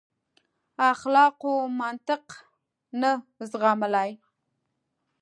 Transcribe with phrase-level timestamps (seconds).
[0.91, 2.25] اخلاقو منطق
[3.01, 3.11] نه
[3.49, 4.11] زغملای.